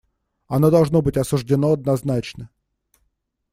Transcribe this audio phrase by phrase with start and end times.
[0.47, 2.49] Оно должно быть осуждено однозначно.